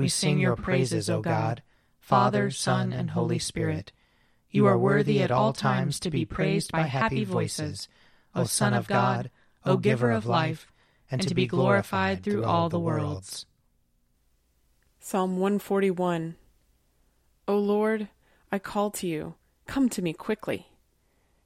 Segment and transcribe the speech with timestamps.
[0.00, 1.62] we sing your praises, O God,
[1.98, 3.92] Father, Son, and Holy Spirit.
[4.50, 7.86] You are worthy at all times to be praised by happy voices,
[8.34, 9.30] O Son of God,
[9.66, 10.72] O Giver of life,
[11.10, 13.44] and to be glorified through all the worlds.
[15.00, 16.36] Psalm 141
[17.46, 18.08] O Lord,
[18.50, 19.34] I call to you,
[19.66, 20.68] come to me quickly.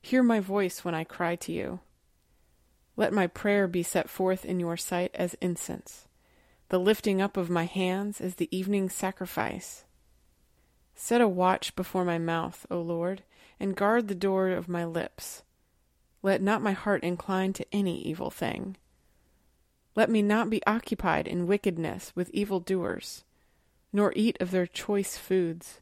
[0.01, 1.81] Hear my voice when I cry to you.
[2.97, 6.07] Let my prayer be set forth in your sight as incense,
[6.69, 9.85] the lifting up of my hands as the evening sacrifice.
[10.95, 13.23] Set a watch before my mouth, O Lord,
[13.61, 15.43] and guard the door of my lips.
[16.23, 18.77] Let not my heart incline to any evil thing.
[19.95, 23.25] Let me not be occupied in wickedness with evil doers,
[23.93, 25.81] nor eat of their choice foods.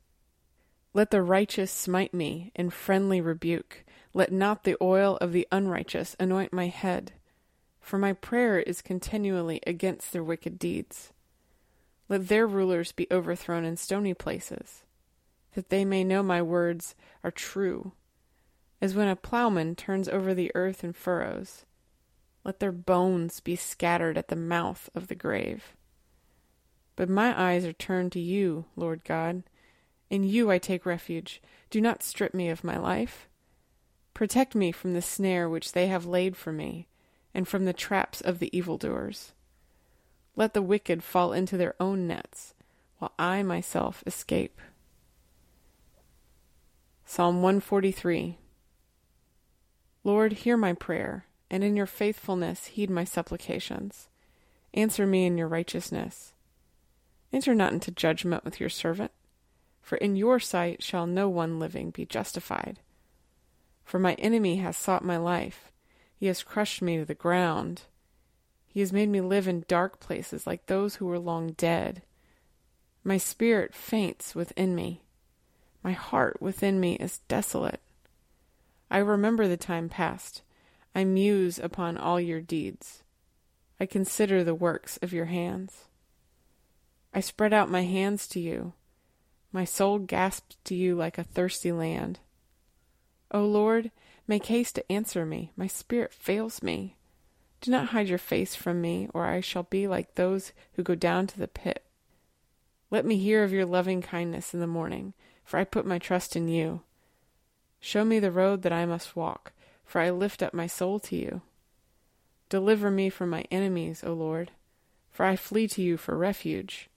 [0.92, 3.84] Let the righteous smite me in friendly rebuke.
[4.12, 7.12] Let not the oil of the unrighteous anoint my head,
[7.82, 11.12] for my prayer is continually against their wicked deeds.
[12.08, 14.84] Let their rulers be overthrown in stony places,
[15.54, 17.92] that they may know my words are true.
[18.80, 21.66] As when a plowman turns over the earth in furrows,
[22.44, 25.76] let their bones be scattered at the mouth of the grave.
[26.96, 29.42] But my eyes are turned to you, Lord God.
[30.10, 31.40] In you I take refuge.
[31.70, 33.28] Do not strip me of my life.
[34.12, 36.88] Protect me from the snare which they have laid for me,
[37.34, 39.32] and from the traps of the evildoers.
[40.36, 42.54] Let the wicked fall into their own nets,
[42.98, 44.60] while I myself escape.
[47.04, 48.38] Psalm 143
[50.04, 54.08] Lord, hear my prayer, and in your faithfulness heed my supplications.
[54.74, 56.32] Answer me in your righteousness.
[57.32, 59.12] Enter not into judgment with your servant
[59.82, 62.78] for in your sight shall no one living be justified.
[63.84, 65.71] For my enemy has sought my life,
[66.22, 67.82] he has crushed me to the ground.
[68.68, 72.02] He has made me live in dark places like those who were long dead.
[73.02, 75.02] My spirit faints within me.
[75.82, 77.80] My heart within me is desolate.
[78.88, 80.42] I remember the time past.
[80.94, 83.02] I muse upon all your deeds.
[83.80, 85.88] I consider the works of your hands.
[87.12, 88.74] I spread out my hands to you.
[89.50, 92.20] My soul gasps to you like a thirsty land.
[93.32, 93.90] O Lord,
[94.26, 95.52] make haste to answer me.
[95.56, 96.96] My spirit fails me.
[97.60, 100.94] Do not hide your face from me, or I shall be like those who go
[100.94, 101.84] down to the pit.
[102.90, 106.36] Let me hear of your loving kindness in the morning, for I put my trust
[106.36, 106.82] in you.
[107.80, 109.52] Show me the road that I must walk,
[109.84, 111.42] for I lift up my soul to you.
[112.48, 114.50] Deliver me from my enemies, O Lord,
[115.10, 116.90] for I flee to you for refuge.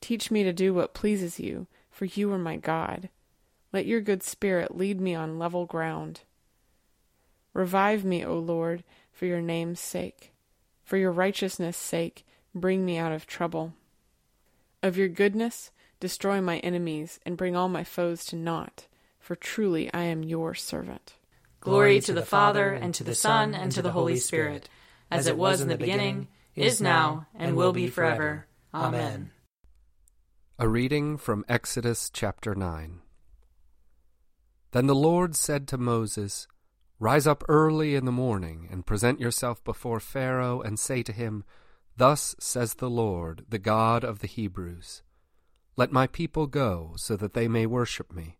[0.00, 3.08] Teach me to do what pleases you, for you are my God.
[3.74, 6.20] Let your good spirit lead me on level ground.
[7.54, 10.32] Revive me, O Lord, for your name's sake.
[10.84, 12.24] For your righteousness' sake,
[12.54, 13.74] bring me out of trouble.
[14.80, 18.86] Of your goodness, destroy my enemies, and bring all my foes to naught,
[19.18, 21.14] for truly I am your servant.
[21.58, 24.68] Glory to the Father, and to the Son, and to the Holy Spirit,
[25.10, 28.46] as it was in the beginning, is now, and will be forever.
[28.72, 29.32] Amen.
[30.60, 33.00] A reading from Exodus chapter 9.
[34.74, 36.48] Then the Lord said to Moses,
[36.98, 41.44] Rise up early in the morning, and present yourself before Pharaoh, and say to him,
[41.96, 45.02] Thus says the Lord, the God of the Hebrews
[45.76, 48.38] Let my people go, so that they may worship me.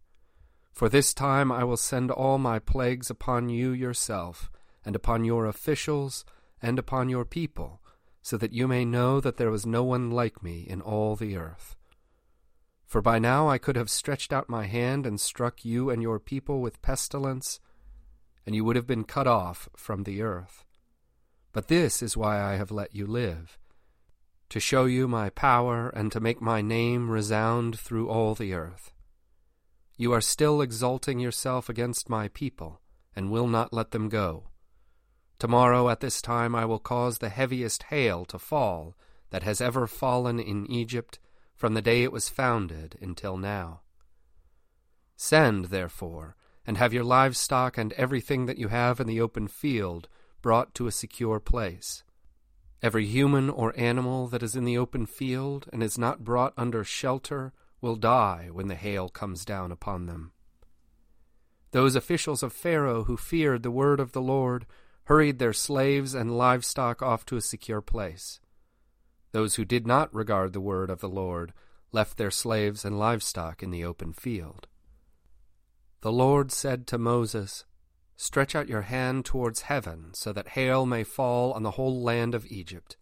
[0.72, 4.50] For this time I will send all my plagues upon you yourself,
[4.84, 6.24] and upon your officials,
[6.60, 7.80] and upon your people,
[8.22, 11.36] so that you may know that there was no one like me in all the
[11.36, 11.76] earth.
[12.86, 16.18] For by now I could have stretched out my hand and struck you and your
[16.18, 17.60] people with pestilence,
[18.46, 20.64] and you would have been cut off from the earth.
[21.52, 23.58] But this is why I have let you live,
[24.50, 28.92] to show you my power and to make my name resound through all the earth.
[29.96, 32.80] You are still exalting yourself against my people,
[33.14, 34.48] and will not let them go.
[35.38, 38.96] Tomorrow at this time I will cause the heaviest hail to fall
[39.30, 41.18] that has ever fallen in Egypt
[41.64, 43.80] from the day it was founded until now.
[45.16, 50.06] Send, therefore, and have your livestock and everything that you have in the open field
[50.42, 52.04] brought to a secure place.
[52.82, 56.84] Every human or animal that is in the open field and is not brought under
[56.84, 60.32] shelter will die when the hail comes down upon them.
[61.70, 64.66] Those officials of Pharaoh who feared the word of the Lord
[65.04, 68.38] hurried their slaves and livestock off to a secure place.
[69.34, 71.52] Those who did not regard the word of the Lord
[71.90, 74.68] left their slaves and livestock in the open field.
[76.02, 77.64] The Lord said to Moses,
[78.14, 82.32] Stretch out your hand towards heaven, so that hail may fall on the whole land
[82.32, 82.96] of Egypt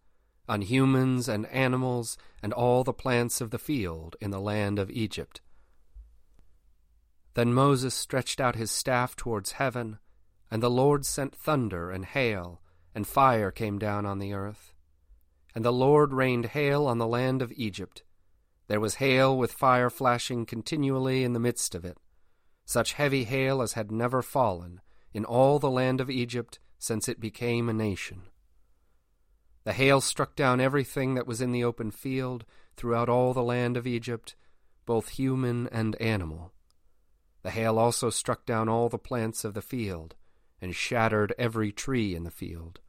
[0.49, 4.89] on humans and animals and all the plants of the field in the land of
[4.89, 5.39] Egypt.
[7.35, 9.99] Then Moses stretched out his staff towards heaven,
[10.49, 12.59] and the Lord sent thunder and hail,
[12.95, 14.72] and fire came down on the earth.
[15.55, 18.03] And the Lord rained hail on the land of Egypt.
[18.67, 21.97] There was hail with fire flashing continually in the midst of it,
[22.65, 24.81] such heavy hail as had never fallen
[25.13, 28.23] in all the land of Egypt since it became a nation.
[29.63, 32.45] The hail struck down everything that was in the open field
[32.75, 34.35] throughout all the land of Egypt,
[34.85, 36.51] both human and animal.
[37.43, 40.15] The hail also struck down all the plants of the field,
[40.61, 42.79] and shattered every tree in the field.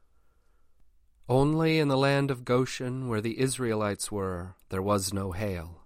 [1.27, 5.81] Only in the land of Goshen, where the Israelites were, there was no hail.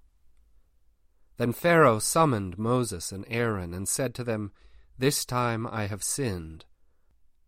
[1.38, 4.52] Then Pharaoh summoned Moses and Aaron, and said to them,
[4.98, 6.66] This time I have sinned.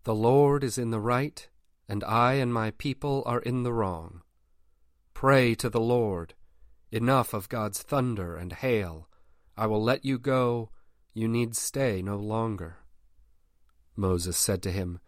[0.03, 1.47] The Lord is in the right,
[1.89, 4.21] and I and my people are in the wrong.
[5.13, 6.33] Pray to the Lord.
[6.91, 9.09] Enough of God's thunder and hail.
[9.57, 10.69] I will let you go.
[11.13, 12.77] You need stay no longer.
[13.97, 15.01] Moses said to him,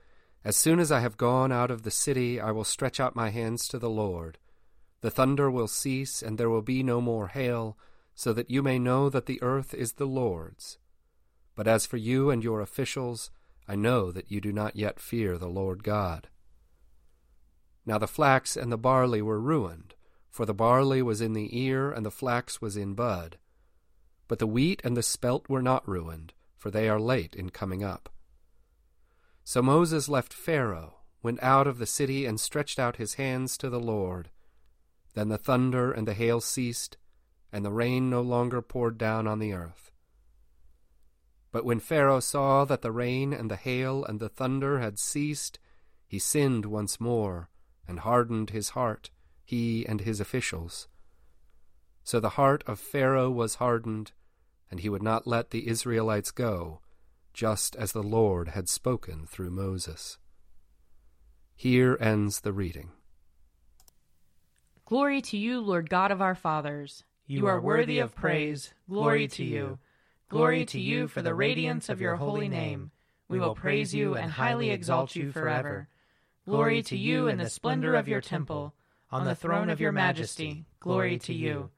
[0.45, 3.30] As soon as I have gone out of the city, I will stretch out my
[3.30, 4.38] hands to the Lord.
[5.00, 7.78] The thunder will cease, and there will be no more hail,
[8.13, 10.78] so that you may know that the earth is the Lord's.
[11.56, 13.31] But as for you and your officials,
[13.68, 16.28] I know that you do not yet fear the Lord God.
[17.86, 19.95] Now the flax and the barley were ruined,
[20.30, 23.38] for the barley was in the ear and the flax was in bud.
[24.28, 27.84] But the wheat and the spelt were not ruined, for they are late in coming
[27.84, 28.10] up.
[29.44, 33.69] So Moses left Pharaoh, went out of the city, and stretched out his hands to
[33.69, 34.30] the Lord.
[35.13, 36.98] Then the thunder and the hail ceased,
[37.51, 39.92] and the rain no longer poured down on the earth.
[41.51, 45.60] But when Pharaoh saw that the rain and the hail and the thunder had ceased,
[46.07, 47.50] he sinned once more
[47.88, 49.12] and hardened his heart,
[49.44, 50.88] he and his officials.
[52.04, 54.13] So the heart of Pharaoh was hardened,
[54.72, 56.80] and he would not let the Israelites go,
[57.33, 60.18] just as the Lord had spoken through Moses.
[61.56, 62.92] Here ends the reading.
[64.85, 67.04] Glory to you, Lord God of our fathers.
[67.25, 68.73] You, you are worthy of praise.
[68.90, 69.80] Glory to you.
[70.30, 72.92] Glory to you for the radiance of your holy name.
[73.30, 75.87] We will praise you and highly exalt you forever.
[76.45, 78.73] Glory to you in the splendor of your temple.
[79.11, 81.69] On the throne of your majesty, glory to you.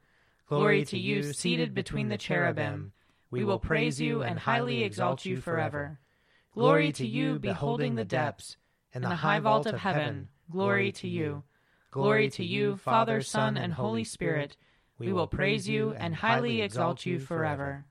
[0.48, 2.94] Glory to you, seated between the cherubim.
[3.32, 6.00] We will praise you and highly exalt you forever.
[6.54, 8.58] Glory to you, beholding the depths.
[8.94, 11.44] In the high vault of heaven, glory to you.
[11.92, 14.56] Glory to you, Father, Son, and Holy Spirit.
[14.98, 17.86] We will praise you and highly exalt you forever.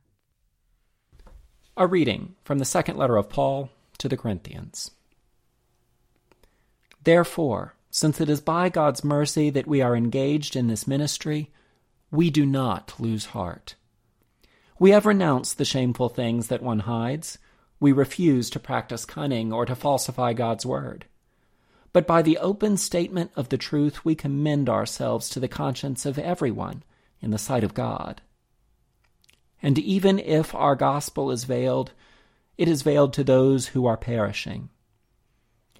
[1.76, 4.90] A reading from the second letter of Paul to the Corinthians.
[7.02, 11.50] Therefore, since it is by God's mercy that we are engaged in this ministry,
[12.10, 13.74] we do not lose heart.
[14.78, 17.38] We have renounced the shameful things that one hides.
[17.80, 21.06] We refuse to practice cunning or to falsify God's word.
[21.92, 26.18] But by the open statement of the truth, we commend ourselves to the conscience of
[26.18, 26.82] everyone
[27.20, 28.20] in the sight of God.
[29.62, 31.92] And even if our gospel is veiled,
[32.58, 34.70] it is veiled to those who are perishing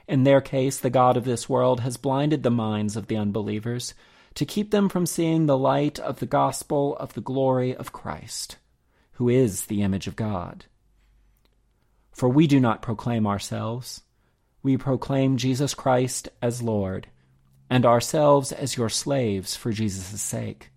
[0.06, 3.94] in their case, the God of this world has blinded the minds of the unbelievers
[4.34, 8.56] to keep them from seeing the light of the gospel of the glory of Christ,
[9.14, 10.66] who is the image of God.
[12.12, 14.02] For we do not proclaim ourselves,
[14.62, 17.08] we proclaim Jesus Christ as Lord,
[17.68, 20.70] and ourselves as your slaves for Jesus' sake.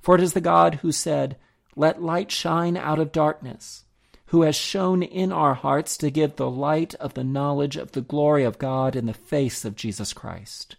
[0.00, 1.36] For it is the God who said,
[1.76, 3.84] Let light shine out of darkness,
[4.26, 8.00] who has shone in our hearts to give the light of the knowledge of the
[8.00, 10.76] glory of God in the face of Jesus Christ.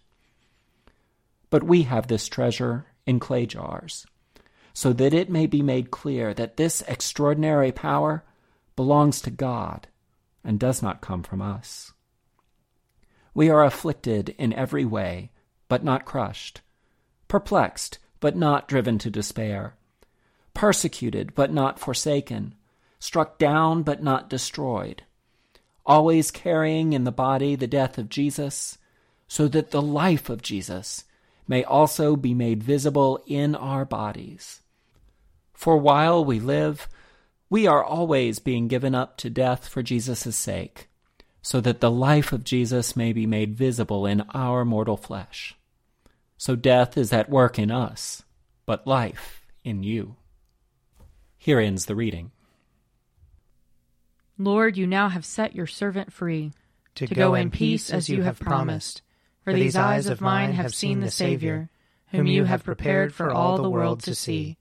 [1.50, 4.06] But we have this treasure in clay jars,
[4.74, 8.24] so that it may be made clear that this extraordinary power
[8.76, 9.88] belongs to God
[10.44, 11.94] and does not come from us.
[13.36, 15.32] We are afflicted in every way,
[15.68, 16.62] but not crushed,
[17.28, 19.76] perplexed, but not driven to despair,
[20.54, 22.56] persecuted, but not forsaken,
[23.00, 25.04] struck down, but not destroyed,
[25.86, 28.78] always carrying in the body the death of Jesus,
[29.28, 31.06] so that the life of Jesus
[31.48, 34.62] may also be made visible in our bodies.
[35.54, 36.88] For while we live,
[37.50, 40.90] we are always being given up to death for Jesus' sake,
[41.42, 45.56] so that the life of Jesus may be made visible in our mortal flesh.
[46.38, 48.24] So death is at work in us,
[48.66, 50.16] but life in you.
[51.38, 52.32] Here ends the reading.
[54.38, 56.52] Lord, you now have set your servant free
[56.96, 59.02] to, to go in peace as you have promised.
[59.44, 61.70] For these eyes of mine have seen the Savior,
[62.08, 64.58] whom you have prepared for all the world to see,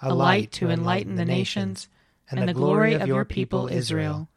[0.00, 1.88] a light to enlighten the nations,
[2.30, 4.28] and the glory of your people Israel.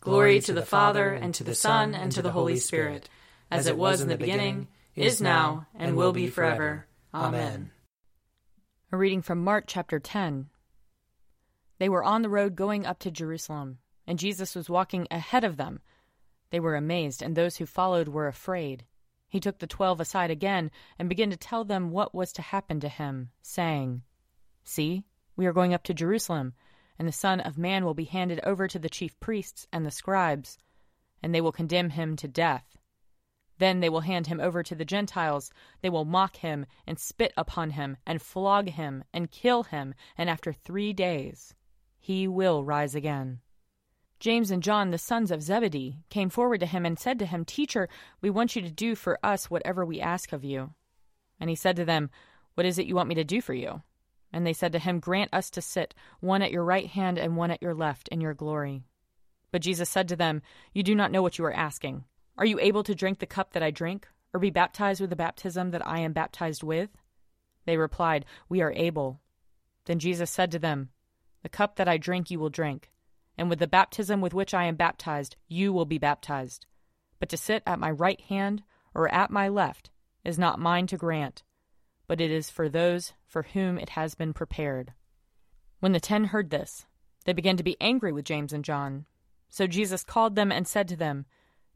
[0.00, 3.08] Glory to the Father, and to the Son, and to the Holy Spirit,
[3.50, 6.86] as it was in the beginning, is now, and will be forever.
[7.14, 7.70] Amen.
[8.90, 10.46] A reading from Mark chapter 10.
[11.78, 15.56] They were on the road going up to Jerusalem, and Jesus was walking ahead of
[15.56, 15.80] them.
[16.50, 18.84] They were amazed, and those who followed were afraid.
[19.28, 22.80] He took the twelve aside again and began to tell them what was to happen
[22.80, 24.02] to him, saying,
[24.68, 25.02] See,
[25.34, 26.52] we are going up to Jerusalem,
[26.98, 29.90] and the Son of Man will be handed over to the chief priests and the
[29.90, 30.58] scribes,
[31.22, 32.76] and they will condemn him to death.
[33.56, 35.50] Then they will hand him over to the Gentiles.
[35.80, 40.28] They will mock him, and spit upon him, and flog him, and kill him, and
[40.28, 41.54] after three days
[41.98, 43.40] he will rise again.
[44.20, 47.46] James and John, the sons of Zebedee, came forward to him and said to him,
[47.46, 47.88] Teacher,
[48.20, 50.74] we want you to do for us whatever we ask of you.
[51.40, 52.10] And he said to them,
[52.52, 53.80] What is it you want me to do for you?
[54.32, 57.36] And they said to him, Grant us to sit, one at your right hand and
[57.36, 58.82] one at your left, in your glory.
[59.50, 60.42] But Jesus said to them,
[60.72, 62.04] You do not know what you are asking.
[62.36, 65.16] Are you able to drink the cup that I drink, or be baptized with the
[65.16, 66.90] baptism that I am baptized with?
[67.64, 69.20] They replied, We are able.
[69.86, 70.90] Then Jesus said to them,
[71.42, 72.90] The cup that I drink you will drink
[73.38, 76.66] and with the baptism with which I am baptized, you will be baptized.
[77.20, 79.90] But to sit at my right hand or at my left
[80.24, 81.44] is not mine to grant,
[82.08, 84.92] but it is for those for whom it has been prepared.
[85.78, 86.86] When the ten heard this,
[87.24, 89.04] they began to be angry with James and John.
[89.50, 91.26] So Jesus called them and said to them,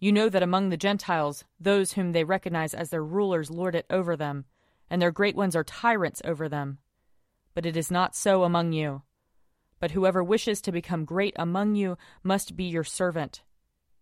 [0.00, 3.86] You know that among the Gentiles, those whom they recognize as their rulers lord it
[3.90, 4.46] over them,
[4.90, 6.78] and their great ones are tyrants over them.
[7.54, 9.02] But it is not so among you.
[9.78, 13.42] But whoever wishes to become great among you must be your servant,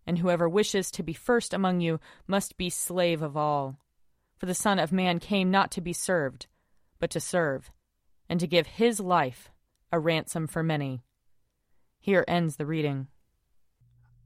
[0.07, 3.77] and whoever wishes to be first among you must be slave of all.
[4.41, 6.47] For the Son of Man came not to be served,
[6.97, 7.69] but to serve,
[8.27, 9.51] and to give his life
[9.91, 11.03] a ransom for many.
[11.99, 13.05] Here ends the reading.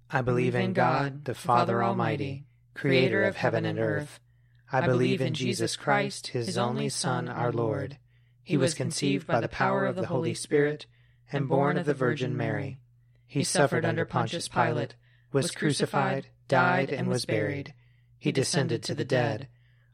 [0.09, 4.21] I believe in God, the Father Almighty, creator of heaven and earth.
[4.71, 7.97] I believe in Jesus Christ, his only Son, our Lord.
[8.41, 10.85] He was conceived by the power of the Holy Spirit
[11.29, 12.79] and born of the Virgin Mary.
[13.27, 14.95] He suffered under Pontius Pilate,
[15.33, 17.73] was crucified, died, and was buried.
[18.17, 19.49] He descended to the dead.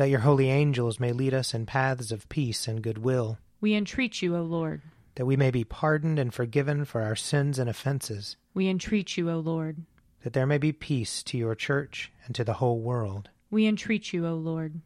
[0.00, 3.36] That your holy angels may lead us in paths of peace and goodwill.
[3.60, 4.80] We entreat you, O Lord.
[5.16, 8.38] That we may be pardoned and forgiven for our sins and offenses.
[8.54, 9.84] We entreat you, O Lord.
[10.22, 13.28] That there may be peace to your church and to the whole world.
[13.50, 14.80] We entreat you, O Lord.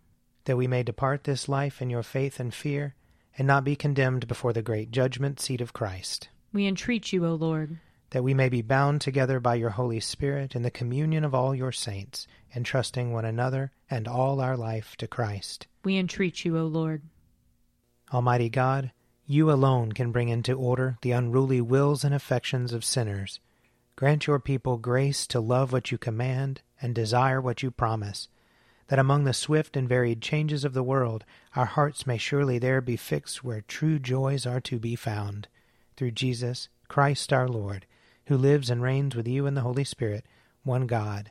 [0.47, 2.97] That we may depart this life in your faith and fear,
[3.39, 6.29] and not be condemned before the great judgment seat of Christ.
[6.53, 7.79] We entreat you, O Lord.
[8.11, 11.55] That we may be bound together by your Holy Spirit in the communion of all
[11.55, 15.67] your saints, entrusting one another and all our life to Christ.
[15.85, 17.03] We entreat you, O Lord.
[18.13, 18.93] Almighty God,
[19.27, 23.41] you alone can bring into order the unruly wills and affections of sinners.
[23.97, 28.29] Grant your people grace to love what you command and desire what you promise,
[28.89, 31.25] that among the swift and varied changes of the world
[31.57, 35.49] our hearts may surely there be fixed where true joys are to be found.
[35.97, 37.87] Through Jesus Christ our Lord,
[38.27, 40.27] who lives and reigns with you in the Holy Spirit,
[40.65, 41.31] one God,